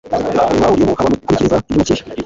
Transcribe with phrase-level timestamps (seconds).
[0.61, 0.85] bahuriyemo haba mu
[1.19, 2.03] gukurikiza iby umukiriya